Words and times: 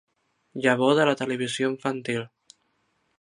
Llavor 0.63 0.95
de 0.99 1.05
la 1.09 1.13
televisió 1.19 1.71
infantil. 1.75 2.25